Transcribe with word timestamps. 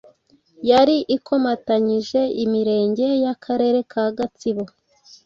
yari 0.69 0.97
ikomatanyije 1.15 2.21
Imirenge 2.43 3.07
y’Akarere 3.23 3.79
ka 3.91 4.05
Gatsibo, 4.17 4.63